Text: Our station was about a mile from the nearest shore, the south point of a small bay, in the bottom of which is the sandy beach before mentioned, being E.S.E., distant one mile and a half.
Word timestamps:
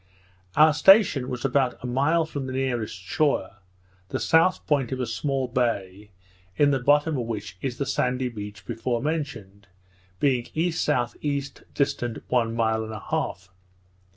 Our 0.55 0.73
station 0.73 1.29
was 1.29 1.45
about 1.45 1.77
a 1.83 1.85
mile 1.85 2.25
from 2.25 2.47
the 2.47 2.53
nearest 2.53 2.95
shore, 2.99 3.57
the 4.09 4.19
south 4.19 4.65
point 4.65 4.91
of 4.91 4.99
a 4.99 5.05
small 5.05 5.47
bay, 5.47 6.09
in 6.55 6.71
the 6.71 6.79
bottom 6.79 7.19
of 7.19 7.27
which 7.27 7.55
is 7.61 7.77
the 7.77 7.85
sandy 7.85 8.27
beach 8.27 8.65
before 8.65 8.99
mentioned, 8.99 9.67
being 10.19 10.47
E.S.E., 10.55 11.43
distant 11.75 12.23
one 12.29 12.55
mile 12.55 12.83
and 12.83 12.93
a 12.93 13.03
half. 13.11 13.49